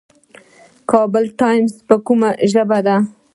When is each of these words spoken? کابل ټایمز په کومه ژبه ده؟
کابل 0.91 1.25
ټایمز 1.39 1.73
په 1.87 1.95
کومه 2.05 2.29
ژبه 2.51 2.79
ده؟ 2.85 2.95